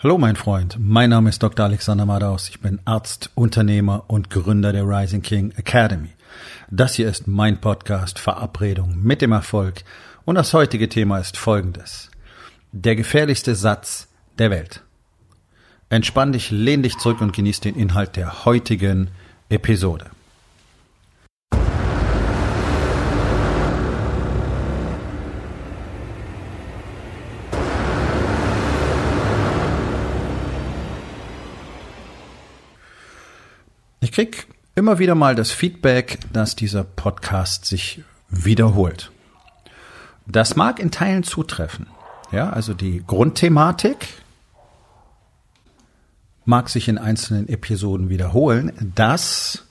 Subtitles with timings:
[0.00, 1.66] Hallo mein Freund, mein Name ist Dr.
[1.66, 2.48] Alexander Madaus.
[2.50, 6.10] Ich bin Arzt, Unternehmer und Gründer der Rising King Academy.
[6.70, 9.82] Das hier ist mein Podcast Verabredung mit dem Erfolg
[10.24, 12.12] und das heutige Thema ist folgendes.
[12.70, 14.06] Der gefährlichste Satz
[14.38, 14.84] der Welt.
[15.90, 19.10] Entspann dich, lehn dich zurück und genieß den Inhalt der heutigen
[19.48, 20.10] Episode.
[34.18, 39.12] Krieg immer wieder mal das Feedback, dass dieser Podcast sich wiederholt.
[40.26, 41.86] Das mag in Teilen zutreffen.
[42.32, 44.08] Ja, also die Grundthematik
[46.44, 48.92] mag sich in einzelnen Episoden wiederholen.
[48.96, 49.62] Das,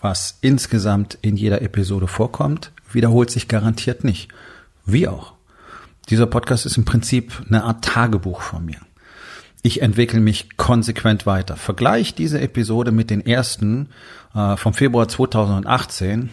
[0.00, 4.30] was insgesamt in jeder Episode vorkommt, wiederholt sich garantiert nicht.
[4.86, 5.34] Wie auch.
[6.08, 8.80] Dieser Podcast ist im Prinzip eine Art Tagebuch von mir
[9.64, 11.56] ich entwickle mich konsequent weiter.
[11.56, 13.88] Vergleich diese Episode mit den ersten
[14.34, 16.28] äh, vom Februar 2018.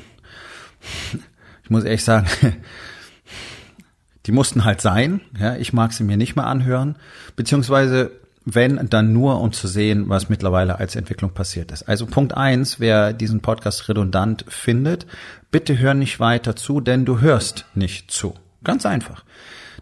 [1.63, 2.27] Ich muss ehrlich sagen,
[4.25, 5.21] die mussten halt sein.
[5.39, 6.97] Ja, ich mag sie mir nicht mehr anhören,
[7.37, 8.11] beziehungsweise
[8.43, 11.83] wenn, dann nur, um zu sehen, was mittlerweile als Entwicklung passiert ist.
[11.83, 15.05] Also Punkt eins, wer diesen Podcast redundant findet,
[15.51, 18.33] bitte hör nicht weiter zu, denn du hörst nicht zu.
[18.61, 19.23] Ganz einfach.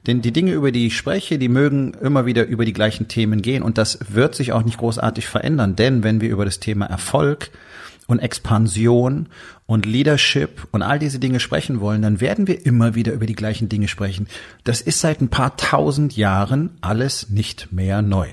[0.07, 3.41] Denn die Dinge, über die ich spreche, die mögen immer wieder über die gleichen Themen
[3.41, 5.75] gehen und das wird sich auch nicht großartig verändern.
[5.75, 7.51] Denn wenn wir über das Thema Erfolg
[8.07, 9.27] und Expansion
[9.65, 13.35] und Leadership und all diese Dinge sprechen wollen, dann werden wir immer wieder über die
[13.35, 14.27] gleichen Dinge sprechen.
[14.63, 18.27] Das ist seit ein paar tausend Jahren alles nicht mehr neu.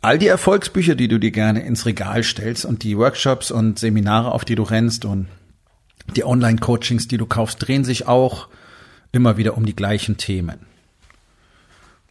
[0.00, 4.32] All die Erfolgsbücher, die du dir gerne ins Regal stellst und die Workshops und Seminare,
[4.32, 5.26] auf die du rennst und
[6.14, 8.48] die Online-Coachings, die du kaufst, drehen sich auch
[9.16, 10.58] immer wieder um die gleichen Themen.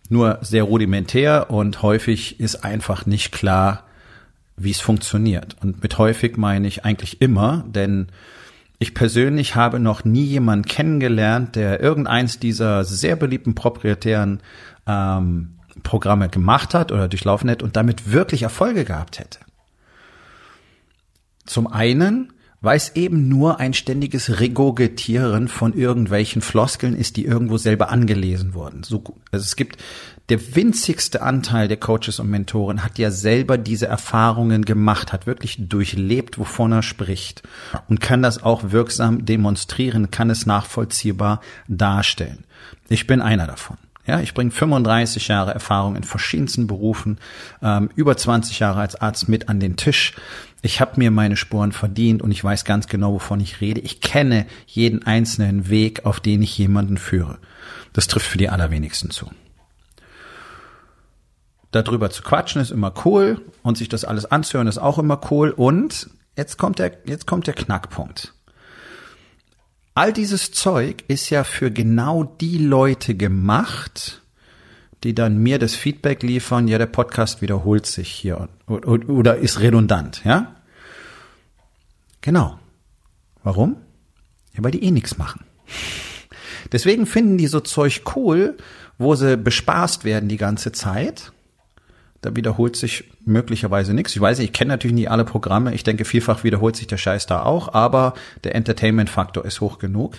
[0.09, 3.83] Nur sehr rudimentär und häufig ist einfach nicht klar,
[4.57, 5.55] wie es funktioniert.
[5.61, 8.07] Und mit häufig meine ich eigentlich immer, denn
[8.77, 14.41] ich persönlich habe noch nie jemanden kennengelernt, der irgendeins dieser sehr beliebten proprietären
[14.85, 19.39] ähm, Programme gemacht hat oder durchlaufen hätte und damit wirklich Erfolge gehabt hätte.
[21.45, 22.33] Zum einen,
[22.65, 28.55] weil es eben nur ein ständiges Regurgitieren von irgendwelchen Floskeln ist, die irgendwo selber angelesen
[28.55, 28.83] wurden.
[28.83, 29.77] So, also es gibt
[30.29, 35.57] der winzigste Anteil der Coaches und Mentoren hat ja selber diese Erfahrungen gemacht, hat wirklich
[35.59, 37.43] durchlebt, wovon er spricht
[37.87, 42.45] und kann das auch wirksam demonstrieren, kann es nachvollziehbar darstellen.
[42.89, 43.77] Ich bin einer davon.
[44.07, 47.17] Ja, ich bringe 35 Jahre Erfahrung in verschiedensten Berufen,
[47.63, 50.13] ähm, über 20 Jahre als Arzt mit an den Tisch.
[50.61, 53.81] Ich habe mir meine Spuren verdient und ich weiß ganz genau, wovon ich rede.
[53.81, 57.39] Ich kenne jeden einzelnen Weg, auf den ich jemanden führe.
[57.93, 59.31] Das trifft für die allerwenigsten zu.
[61.71, 65.49] Darüber zu quatschen ist immer cool und sich das alles anzuhören ist auch immer cool.
[65.49, 68.34] Und jetzt kommt der, jetzt kommt der Knackpunkt.
[69.97, 74.21] All dieses Zeug ist ja für genau die Leute gemacht,
[75.05, 80.21] die dann mir das Feedback liefern, ja, der Podcast wiederholt sich hier oder ist redundant,
[80.25, 80.57] ja?
[82.19, 82.59] Genau.
[83.41, 83.77] Warum?
[84.53, 85.45] Ja, weil die eh nichts machen.
[86.73, 88.57] Deswegen finden die so Zeug cool,
[88.97, 91.31] wo sie bespaßt werden die ganze Zeit.
[92.25, 94.15] Da wiederholt sich möglicherweise nichts.
[94.15, 95.75] Ich weiß ich kenne natürlich nicht alle Programme.
[95.75, 100.15] Ich denke, vielfach wiederholt sich der Scheiß da auch, aber der Entertainment-Faktor ist hoch genug.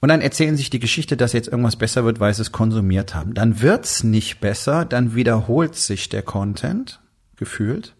[0.00, 3.14] Und dann erzählen sich die Geschichte, dass jetzt irgendwas besser wird, weil sie es konsumiert
[3.14, 3.32] haben.
[3.32, 7.00] Dann wird's nicht besser, dann wiederholt sich der Content,
[7.36, 7.94] gefühlt.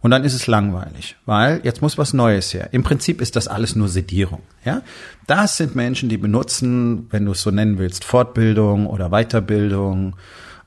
[0.00, 2.70] Und dann ist es langweilig, weil jetzt muss was Neues her.
[2.72, 4.42] Im Prinzip ist das alles nur Sedierung.
[4.64, 4.82] Ja,
[5.28, 10.16] das sind Menschen, die benutzen, wenn du es so nennen willst, Fortbildung oder Weiterbildung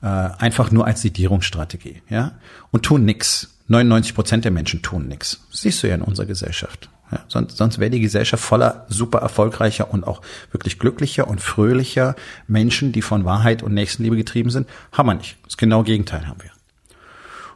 [0.02, 2.02] äh, einfach nur als Sedierungsstrategie.
[2.10, 2.34] Ja,
[2.72, 3.56] und tun nix.
[3.68, 5.46] 99 Prozent der Menschen tun nix.
[5.52, 6.90] siehst du ja in unserer Gesellschaft.
[7.12, 10.22] Ja, sonst sonst wäre die Gesellschaft voller super erfolgreicher und auch
[10.52, 12.16] wirklich glücklicher und fröhlicher
[12.48, 14.68] Menschen, die von Wahrheit und Nächstenliebe getrieben sind.
[14.92, 15.38] Haben wir nicht.
[15.44, 16.52] Das genaue Gegenteil haben wir.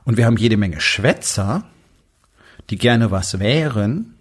[0.06, 1.64] Und wir haben jede Menge Schwätzer,
[2.70, 4.16] die gerne was wären,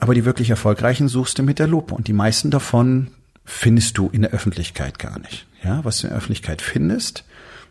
[0.00, 1.94] aber die wirklich erfolgreichen suchst du mit der Lupe.
[1.94, 3.08] Und die meisten davon
[3.44, 5.46] findest du in der Öffentlichkeit gar nicht.
[5.62, 7.24] Ja, was du in der Öffentlichkeit findest,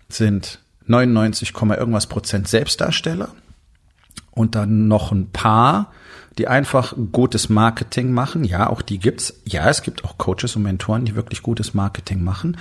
[0.10, 3.30] sind 99, irgendwas Prozent Selbstdarsteller
[4.32, 5.92] und dann noch ein paar,
[6.38, 8.44] die einfach gutes Marketing machen.
[8.44, 9.42] Ja, auch die gibt's.
[9.46, 12.58] Ja, es gibt auch Coaches und Mentoren, die wirklich gutes Marketing machen.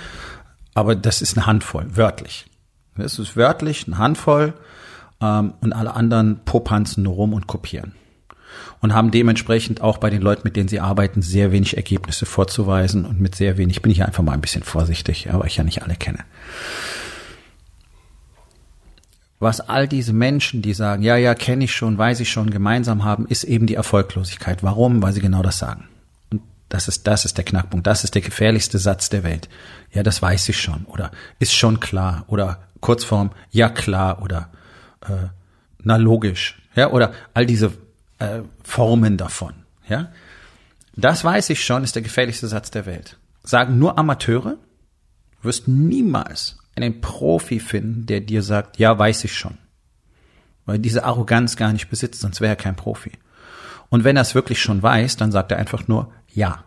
[0.75, 2.45] Aber das ist eine Handvoll, wörtlich.
[2.95, 4.53] Das ist wörtlich eine Handvoll
[5.21, 7.93] ähm, und alle anderen popanzen nur rum und kopieren.
[8.81, 13.05] Und haben dementsprechend auch bei den Leuten, mit denen sie arbeiten, sehr wenig Ergebnisse vorzuweisen
[13.05, 15.63] und mit sehr wenig bin ich einfach mal ein bisschen vorsichtig, ja, weil ich ja
[15.63, 16.19] nicht alle kenne.
[19.43, 23.03] Was all diese Menschen, die sagen, ja, ja, kenne ich schon, weiß ich schon, gemeinsam
[23.03, 24.63] haben, ist eben die Erfolglosigkeit.
[24.63, 25.01] Warum?
[25.01, 25.89] Weil sie genau das sagen.
[26.31, 27.85] Und das ist, das ist der Knackpunkt.
[27.85, 29.49] Das ist der gefährlichste Satz der Welt.
[29.91, 30.85] Ja, das weiß ich schon.
[30.85, 32.23] Oder ist schon klar.
[32.27, 34.21] Oder Kurzform, ja klar.
[34.21, 34.49] Oder
[35.01, 35.27] äh,
[35.83, 36.61] na logisch.
[36.75, 37.73] Ja, oder all diese
[38.23, 39.53] äh, Formen davon.
[39.87, 40.11] Ja,
[40.95, 43.17] das weiß ich schon, ist der gefährlichste Satz der Welt.
[43.43, 44.57] Sagen nur Amateure,
[45.41, 49.57] wirst niemals einen Profi finden, der dir sagt, ja, weiß ich schon.
[50.65, 53.11] Weil diese Arroganz gar nicht besitzt, sonst wäre er kein Profi.
[53.89, 56.63] Und wenn er es wirklich schon weiß, dann sagt er einfach nur ja.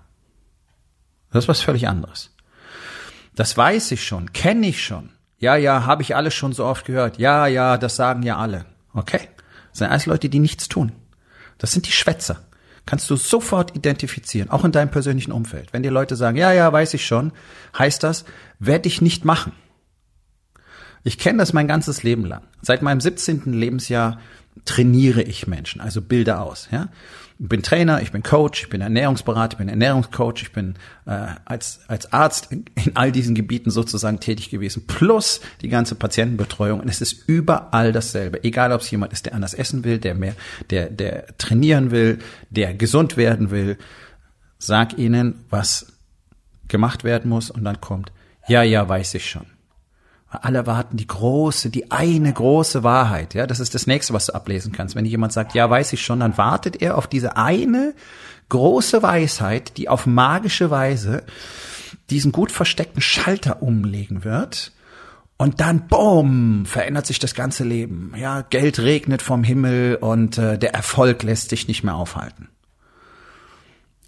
[1.30, 2.34] Das ist was völlig anderes.
[3.34, 5.10] Das weiß ich schon, kenne ich schon.
[5.38, 7.18] Ja, ja, habe ich alles schon so oft gehört.
[7.18, 8.64] Ja, ja, das sagen ja alle.
[8.92, 9.28] Okay.
[9.70, 10.92] Das sind alles Leute, die nichts tun.
[11.58, 12.40] Das sind die Schwätzer.
[12.86, 15.72] Kannst du sofort identifizieren, auch in deinem persönlichen Umfeld.
[15.72, 17.32] Wenn dir Leute sagen, ja, ja, weiß ich schon,
[17.76, 18.24] heißt das,
[18.60, 19.52] werde ich nicht machen.
[21.02, 22.42] Ich kenne das mein ganzes Leben lang.
[22.62, 23.52] Seit meinem 17.
[23.52, 24.20] Lebensjahr
[24.64, 26.68] trainiere ich Menschen, also bilde aus.
[26.70, 26.88] Ja?
[27.38, 30.74] Bin Trainer, ich bin Coach, ich bin Ernährungsberater, ich bin Ernährungscoach, ich bin
[31.04, 35.96] äh, als, als Arzt in, in all diesen Gebieten sozusagen tätig gewesen, plus die ganze
[35.96, 36.80] Patientenbetreuung.
[36.80, 38.42] Und es ist überall dasselbe.
[38.42, 40.34] Egal, ob es jemand ist, der anders essen will, der mehr,
[40.70, 43.76] der, der trainieren will, der gesund werden will.
[44.58, 45.92] Sag ihnen, was
[46.68, 48.12] gemacht werden muss und dann kommt,
[48.48, 49.46] ja, ja, weiß ich schon.
[50.28, 53.34] Alle erwarten die große, die eine große Wahrheit.
[53.34, 54.94] Ja, das ist das nächste, was du ablesen kannst.
[54.94, 57.94] Wenn jemand sagt, ja, weiß ich schon, dann wartet er auf diese eine
[58.48, 61.24] große Weisheit, die auf magische Weise
[62.10, 64.72] diesen gut versteckten Schalter umlegen wird.
[65.38, 68.12] Und dann, boom, verändert sich das ganze Leben.
[68.16, 72.48] Ja, Geld regnet vom Himmel und äh, der Erfolg lässt sich nicht mehr aufhalten.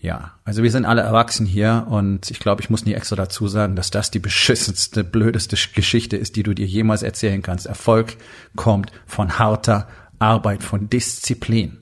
[0.01, 3.49] Ja, also wir sind alle erwachsen hier und ich glaube, ich muss nie extra dazu
[3.49, 7.67] sagen, dass das die beschissenste, blödeste Geschichte ist, die du dir jemals erzählen kannst.
[7.67, 8.17] Erfolg
[8.55, 9.89] kommt von harter
[10.21, 11.79] Arbeit, von Disziplin,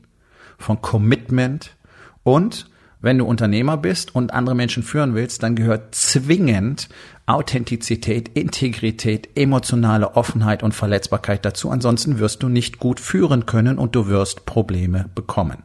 [0.57, 1.77] von Commitment
[2.23, 2.71] und
[3.03, 6.89] wenn du Unternehmer bist und andere Menschen führen willst, dann gehört zwingend
[7.27, 11.71] Authentizität, Integrität, emotionale Offenheit und Verletzbarkeit dazu.
[11.71, 15.59] Ansonsten wirst du nicht gut führen können und du wirst Probleme bekommen.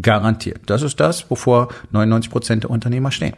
[0.00, 0.62] Garantiert.
[0.66, 3.34] Das ist das, wovor 99 Prozent der Unternehmer stehen.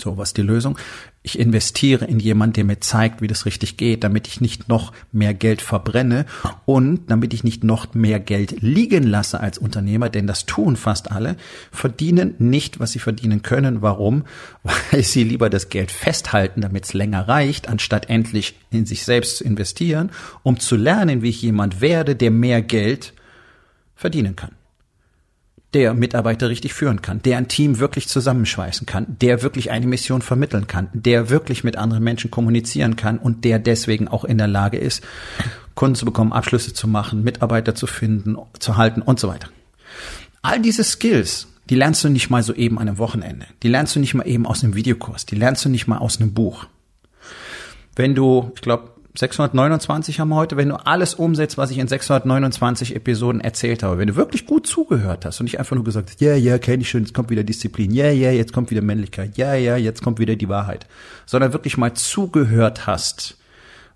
[0.00, 0.78] So, was die Lösung?
[1.22, 4.92] Ich investiere in jemanden, der mir zeigt, wie das richtig geht, damit ich nicht noch
[5.12, 6.24] mehr Geld verbrenne
[6.64, 11.12] und damit ich nicht noch mehr Geld liegen lasse als Unternehmer, denn das tun fast
[11.12, 11.36] alle,
[11.70, 13.82] verdienen nicht, was sie verdienen können.
[13.82, 14.24] Warum?
[14.62, 19.36] Weil sie lieber das Geld festhalten, damit es länger reicht, anstatt endlich in sich selbst
[19.36, 20.10] zu investieren,
[20.42, 23.12] um zu lernen, wie ich jemand werde, der mehr Geld
[23.94, 24.52] verdienen kann
[25.74, 30.22] der Mitarbeiter richtig führen kann, der ein Team wirklich zusammenschweißen kann, der wirklich eine Mission
[30.22, 34.48] vermitteln kann, der wirklich mit anderen Menschen kommunizieren kann und der deswegen auch in der
[34.48, 35.04] Lage ist,
[35.74, 39.48] Kunden zu bekommen, Abschlüsse zu machen, Mitarbeiter zu finden, zu halten und so weiter.
[40.42, 43.46] All diese Skills, die lernst du nicht mal so eben an einem Wochenende.
[43.62, 45.24] Die lernst du nicht mal eben aus einem Videokurs.
[45.26, 46.66] Die lernst du nicht mal aus einem Buch.
[47.94, 51.88] Wenn du, ich glaube, 629 haben wir heute, wenn du alles umsetzt, was ich in
[51.88, 56.20] 629 Episoden erzählt habe, wenn du wirklich gut zugehört hast und nicht einfach nur gesagt
[56.20, 59.36] ja, ja, kenne ich schon, jetzt kommt wieder Disziplin, ja, ja, jetzt kommt wieder Männlichkeit,
[59.36, 60.86] ja, ja, jetzt kommt wieder die Wahrheit,
[61.26, 63.36] sondern wirklich mal zugehört hast,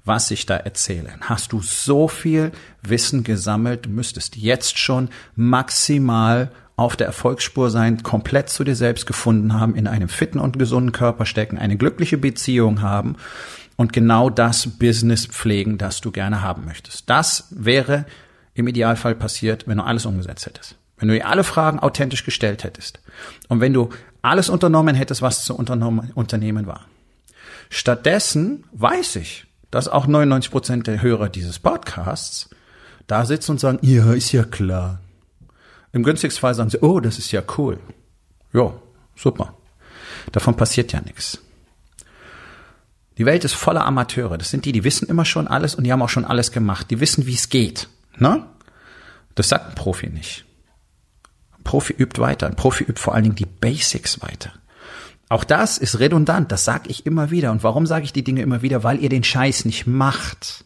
[0.05, 2.51] was ich da erzähle, hast du so viel
[2.83, 9.55] Wissen gesammelt, müsstest jetzt schon maximal auf der Erfolgsspur sein, komplett zu dir selbst gefunden
[9.55, 13.17] haben, in einem fitten und gesunden Körper stecken, eine glückliche Beziehung haben
[13.77, 17.09] und genau das Business pflegen, das du gerne haben möchtest.
[17.09, 18.07] Das wäre
[18.55, 20.77] im Idealfall passiert, wenn du alles umgesetzt hättest.
[20.97, 23.01] Wenn du dir alle Fragen authentisch gestellt hättest.
[23.49, 23.91] Und wenn du
[24.23, 26.87] alles unternommen hättest, was zu unternehmen war.
[27.69, 32.49] Stattdessen weiß ich, dass auch 99 Prozent der Hörer dieses Podcasts
[33.07, 35.01] da sitzen und sagen, ja, ist ja klar.
[35.95, 37.79] Im günstigsten Fall sagen sie, oh, das ist ja cool.
[38.53, 38.75] Ja,
[39.15, 39.55] super.
[40.33, 41.39] Davon passiert ja nichts.
[43.17, 44.37] Die Welt ist voller Amateure.
[44.37, 46.91] Das sind die, die wissen immer schon alles und die haben auch schon alles gemacht.
[46.91, 47.89] Die wissen, wie es geht.
[48.19, 48.45] Ne?
[49.37, 50.45] Das sagt ein Profi nicht.
[51.57, 52.49] Ein Profi übt weiter.
[52.49, 54.53] Ein Profi übt vor allen Dingen die Basics weiter.
[55.29, 56.51] Auch das ist redundant.
[56.51, 57.53] Das sage ich immer wieder.
[57.53, 58.83] Und warum sage ich die Dinge immer wieder?
[58.83, 60.65] Weil ihr den Scheiß nicht macht.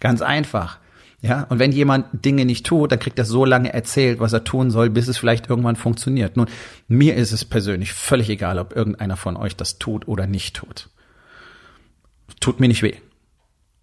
[0.00, 0.78] Ganz einfach.
[1.26, 4.44] Ja, und wenn jemand Dinge nicht tut, dann kriegt er so lange erzählt, was er
[4.44, 6.36] tun soll, bis es vielleicht irgendwann funktioniert.
[6.36, 6.46] Nun,
[6.88, 10.88] mir ist es persönlich völlig egal, ob irgendeiner von euch das tut oder nicht tut
[12.40, 12.94] tut mir nicht weh.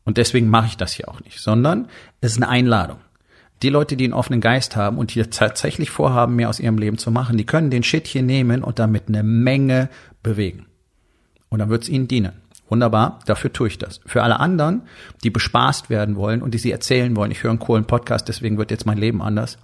[0.05, 1.87] Und deswegen mache ich das hier auch nicht, sondern
[2.21, 2.97] es ist eine Einladung.
[3.61, 6.97] Die Leute, die einen offenen Geist haben und die tatsächlich vorhaben, mehr aus ihrem Leben
[6.97, 9.89] zu machen, die können den Shit hier nehmen und damit eine Menge
[10.21, 10.65] bewegen.
[11.47, 12.33] Und dann wird es ihnen dienen.
[12.73, 13.99] Wunderbar, dafür tue ich das.
[14.03, 14.81] Für alle anderen,
[15.23, 18.57] die bespaßt werden wollen und die sie erzählen wollen, ich höre einen coolen Podcast, deswegen
[18.57, 19.59] wird jetzt mein Leben anders.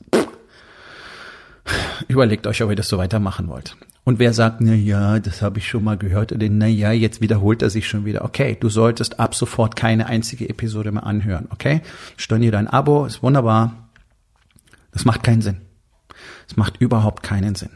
[2.08, 3.76] Überlegt euch, ob ihr das so weitermachen wollt.
[4.04, 7.20] Und wer sagt, na ja, das habe ich schon mal gehört, oder na ja, jetzt
[7.20, 8.24] wiederholt er sich schon wieder.
[8.24, 11.48] Okay, du solltest ab sofort keine einzige Episode mehr anhören.
[11.50, 11.82] Okay,
[12.16, 13.90] stornier dein Abo, ist wunderbar.
[14.92, 15.62] Das macht keinen Sinn.
[16.48, 17.72] Es macht überhaupt keinen Sinn.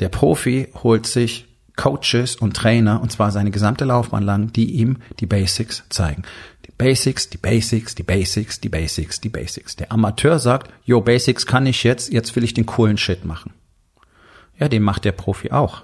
[0.00, 4.98] Der Profi holt sich Coaches und Trainer, und zwar seine gesamte Laufbahn lang, die ihm
[5.20, 6.22] die Basics zeigen.
[6.66, 9.76] Die Basics, die Basics, die Basics, die Basics, die Basics.
[9.76, 13.52] Der Amateur sagt, yo, Basics kann ich jetzt, jetzt will ich den coolen Shit machen.
[14.58, 15.82] Ja, den macht der Profi auch.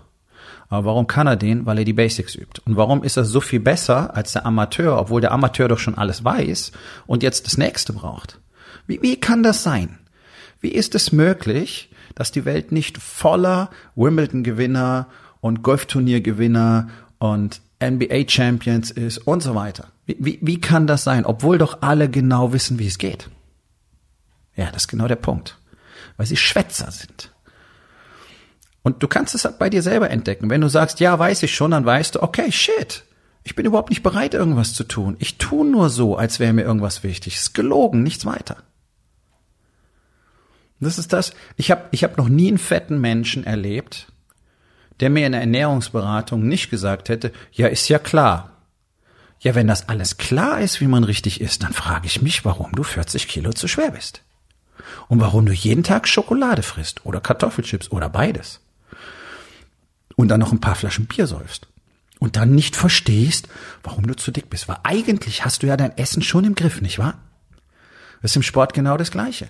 [0.69, 1.65] Aber warum kann er den?
[1.65, 2.61] Weil er die Basics übt.
[2.67, 5.97] Und warum ist er so viel besser als der Amateur, obwohl der Amateur doch schon
[5.97, 6.73] alles weiß
[7.07, 8.39] und jetzt das nächste braucht?
[8.87, 9.99] Wie, wie kann das sein?
[10.61, 15.07] Wie ist es möglich, dass die Welt nicht voller Wimbledon-Gewinner
[15.41, 19.89] und Golfturnier-Gewinner und NBA-Champions ist und so weiter?
[20.07, 23.29] Wie, wie, wie kann das sein, obwohl doch alle genau wissen, wie es geht?
[24.57, 25.59] Ja, das ist genau der Punkt.
[26.17, 27.33] Weil sie Schwätzer sind.
[28.83, 30.51] Und du kannst es bei dir selber entdecken.
[30.51, 33.05] Wenn du sagst, ja, weiß ich schon, dann weißt du, okay, shit.
[33.45, 35.17] Ich bin überhaupt nicht bereit, irgendwas zu tun.
[35.19, 37.37] Ich tue nur so, als wäre mir irgendwas wichtig.
[37.37, 38.57] Es ist gelogen, nichts weiter.
[40.81, 41.33] Das ist das.
[41.57, 44.13] Ich habe ich hab noch nie einen fetten Menschen erlebt,
[45.01, 48.53] der mir in der Ernährungsberatung nicht gesagt hätte, ja, ist ja klar.
[49.41, 52.73] Ja, wenn das alles klar ist, wie man richtig isst, dann frage ich mich, warum
[52.73, 54.23] du 40 Kilo zu schwer bist.
[55.07, 58.61] Und warum du jeden Tag Schokolade frisst oder Kartoffelchips oder beides.
[60.17, 61.69] Und dann noch ein paar Flaschen Bier säufst.
[62.19, 63.49] Und dann nicht verstehst,
[63.85, 64.67] warum du zu dick bist.
[64.67, 67.19] Weil eigentlich hast du ja dein Essen schon im Griff, nicht wahr?
[68.23, 69.49] Das ist im Sport genau das Gleiche.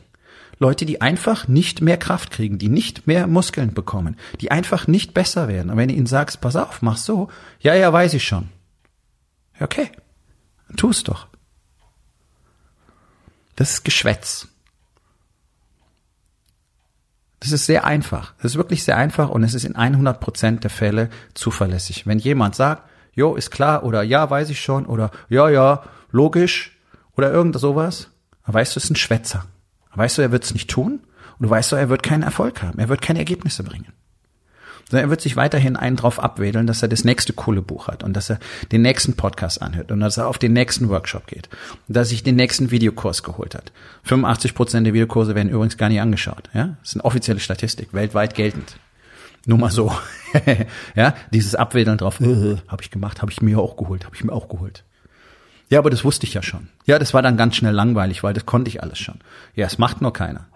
[0.58, 5.14] Leute, die einfach nicht mehr Kraft kriegen, die nicht mehr Muskeln bekommen, die einfach nicht
[5.14, 5.70] besser werden.
[5.70, 7.28] Und wenn du ihnen sagst, pass auf, mach so,
[7.60, 8.48] ja, ja, weiß ich schon.
[9.60, 9.90] Okay,
[10.76, 11.28] tu es doch.
[13.56, 14.48] Das ist Geschwätz.
[17.40, 18.34] Das ist sehr einfach.
[18.42, 22.06] Das ist wirklich sehr einfach und es ist in 100 Prozent der Fälle zuverlässig.
[22.06, 26.78] Wenn jemand sagt, jo, ist klar oder ja, weiß ich schon oder ja, ja, logisch
[27.16, 28.10] oder irgend sowas,
[28.44, 29.46] dann weißt du, es ist ein Schwätzer.
[29.98, 31.00] Weißt du, er wird es nicht tun
[31.38, 32.78] und du weißt, er wird keinen Erfolg haben.
[32.78, 33.92] Er wird keine Ergebnisse bringen.
[34.88, 38.04] Sondern er wird sich weiterhin einen drauf abwedeln, dass er das nächste coole Buch hat
[38.04, 38.38] und dass er
[38.70, 41.48] den nächsten Podcast anhört und dass er auf den nächsten Workshop geht
[41.88, 43.72] und dass er sich den nächsten Videokurs geholt hat.
[44.04, 46.48] 85 Prozent der Videokurse werden übrigens gar nicht angeschaut.
[46.54, 48.76] Ja, das ist eine offizielle Statistik, weltweit geltend.
[49.46, 49.92] Nur mal so.
[50.94, 54.22] ja, dieses Abwedeln drauf, äh, habe ich gemacht, habe ich mir auch geholt, habe ich
[54.22, 54.84] mir auch geholt.
[55.68, 56.68] Ja, aber das wusste ich ja schon.
[56.86, 59.20] Ja, das war dann ganz schnell langweilig, weil das konnte ich alles schon.
[59.54, 60.46] Ja, es macht nur keiner.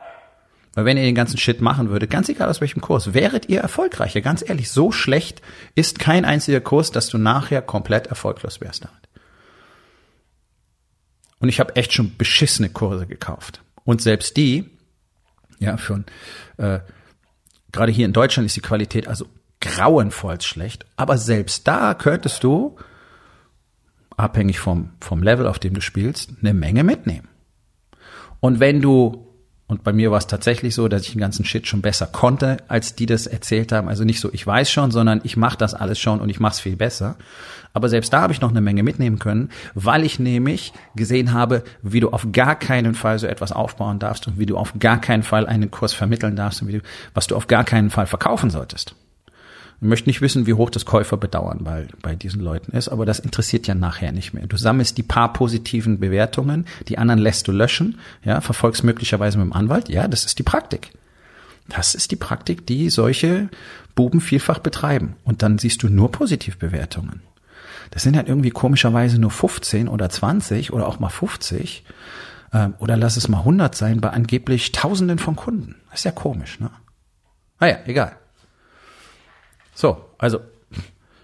[0.75, 3.61] Weil wenn ihr den ganzen Shit machen würdet, ganz egal aus welchem Kurs, wäret ihr
[3.61, 4.23] erfolgreicher.
[4.23, 5.43] Ganz ehrlich, so schlecht
[5.75, 8.97] ist kein einziger Kurs, dass du nachher komplett erfolglos wärst damit.
[11.41, 13.63] Und ich habe echt schon beschissene Kurse gekauft.
[13.85, 14.71] Und selbst die,
[15.59, 16.05] ja, für
[16.57, 16.79] äh,
[17.73, 19.27] gerade hier in Deutschland ist die Qualität also
[19.61, 20.87] grauenvoll schlecht.
[20.97, 22.77] Aber selbst da könntest du
[24.17, 27.29] abhängig vom, vom Level, auf dem du spielst, eine Menge mitnehmen.
[28.41, 29.29] Und wenn du,
[29.69, 32.59] und bei mir war es tatsächlich so, dass ich den ganzen Shit schon besser konnte,
[32.69, 33.89] als die das erzählt haben.
[33.89, 36.55] Also nicht so, ich weiß schon, sondern ich mache das alles schon und ich mache
[36.55, 37.17] es viel besser.
[37.73, 41.63] Aber selbst da habe ich noch eine Menge mitnehmen können, weil ich nämlich gesehen habe,
[41.83, 45.01] wie du auf gar keinen Fall so etwas aufbauen darfst und wie du auf gar
[45.01, 46.81] keinen Fall einen Kurs vermitteln darfst und wie du,
[47.15, 48.95] was du auf gar keinen Fall verkaufen solltest.
[49.83, 53.19] Ich möchte nicht wissen, wie hoch das Käuferbedauern bei, bei diesen Leuten ist, aber das
[53.19, 54.47] interessiert ja nachher nicht mehr.
[54.47, 59.49] Du sammelst die paar positiven Bewertungen, die anderen lässt du löschen, ja, verfolgst möglicherweise mit
[59.49, 60.93] dem Anwalt, ja, das ist die Praktik.
[61.69, 63.49] Das ist die Praktik, die solche
[63.97, 65.17] Buben vielfach betreiben.
[65.25, 67.21] Und dann siehst du nur Positivbewertungen.
[67.91, 71.85] Das sind halt irgendwie komischerweise nur 15 oder 20 oder auch mal 50
[72.53, 75.75] ähm, oder lass es mal 100 sein bei angeblich Tausenden von Kunden.
[75.91, 76.71] Das ist ja komisch, ne?
[77.59, 78.22] Naja, egal.
[79.75, 80.41] So, also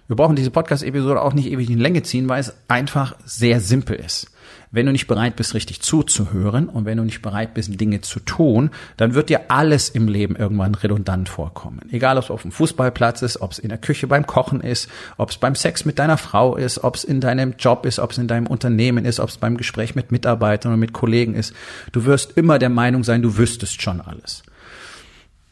[0.09, 3.97] wir brauchen diese Podcast-Episode auch nicht ewig in Länge ziehen, weil es einfach sehr simpel
[3.97, 4.31] ist.
[4.71, 8.21] Wenn du nicht bereit bist, richtig zuzuhören und wenn du nicht bereit bist, Dinge zu
[8.21, 11.81] tun, dann wird dir alles im Leben irgendwann redundant vorkommen.
[11.90, 14.88] Egal, ob es auf dem Fußballplatz ist, ob es in der Küche beim Kochen ist,
[15.19, 18.12] ob es beim Sex mit deiner Frau ist, ob es in deinem Job ist, ob
[18.12, 21.55] es in deinem Unternehmen ist, ob es beim Gespräch mit Mitarbeitern oder mit Kollegen ist.
[21.93, 24.43] Du wirst immer der Meinung sein, du wüsstest schon alles.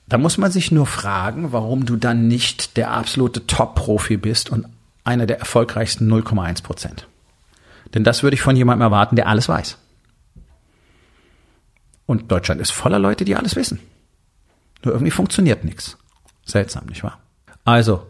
[0.08, 4.66] Da muss man sich nur fragen, warum du dann nicht der absolute Top-Profi bist und
[5.04, 7.08] einer der erfolgreichsten 0,1 Prozent.
[7.94, 9.78] Denn das würde ich von jemandem erwarten, der alles weiß.
[12.06, 13.80] Und Deutschland ist voller Leute, die alles wissen.
[14.84, 15.96] Nur irgendwie funktioniert nichts.
[16.44, 17.18] Seltsam, nicht wahr?
[17.64, 18.06] Also,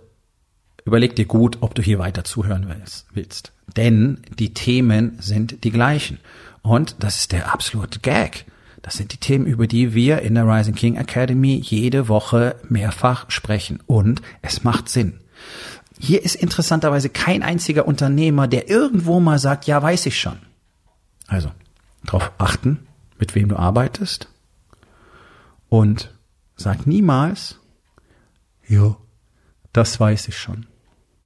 [0.85, 2.67] überleg dir gut, ob du hier weiter zuhören
[3.15, 3.53] willst.
[3.77, 6.19] Denn die Themen sind die gleichen.
[6.61, 8.45] Und das ist der absolute Gag.
[8.87, 13.29] Das sind die Themen, über die wir in der Rising King Academy jede Woche mehrfach
[13.33, 13.83] sprechen.
[13.87, 15.19] Und es macht Sinn.
[15.99, 20.39] Hier ist interessanterweise kein einziger Unternehmer, der irgendwo mal sagt, ja, weiß ich schon.
[21.27, 21.51] Also,
[22.05, 22.87] darauf achten,
[23.19, 24.29] mit wem du arbeitest.
[25.69, 26.15] Und
[26.55, 27.59] sag niemals,
[28.69, 28.97] jo,
[29.73, 30.67] das weiß ich schon.